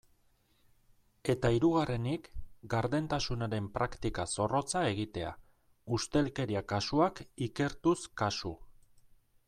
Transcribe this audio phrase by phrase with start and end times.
[1.33, 2.29] Eta hirugarrenik,
[2.73, 5.35] gardentasunaren praktika zorrotza egitea,
[5.99, 8.55] ustelkeria kasuak ikertuz kasu.